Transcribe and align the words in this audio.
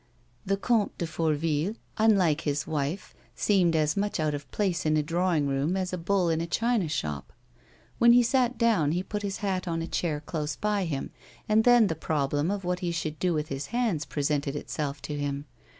The 0.47 0.57
Comte 0.57 0.97
de 0.97 1.05
Fourville, 1.05 1.75
unlike 1.95 2.41
his 2.41 2.65
wife, 2.65 3.13
seemed 3.35 3.75
as 3.75 3.95
much 3.95 4.19
out 4.19 4.33
of 4.33 4.49
place 4.49 4.83
in 4.83 4.97
a 4.97 5.03
drawing 5.03 5.45
room 5.47 5.77
as 5.77 5.93
a 5.93 5.97
bull 5.99 6.29
in 6.31 6.41
a 6.41 6.47
china 6.47 6.87
shop. 6.89 7.31
When 7.99 8.11
he 8.11 8.23
sat 8.23 8.57
down 8.57 8.93
he 8.93 9.03
put 9.03 9.21
his 9.21 9.37
hat 9.45 9.67
on 9.67 9.83
a 9.83 9.87
chair 9.87 10.19
close 10.19 10.55
by 10.55 10.85
him, 10.85 11.11
and 11.47 11.65
then 11.65 11.85
the 11.85 11.93
problem 11.93 12.49
of 12.49 12.63
what 12.63 12.79
he 12.79 12.91
should 12.91 13.19
do 13.19 13.35
with 13.35 13.49
his 13.49 13.67
hands 13.67 14.05
pre 14.05 14.23
sented 14.23 14.55
itself 14.55 15.03
to 15.03 15.15
him. 15.19 15.45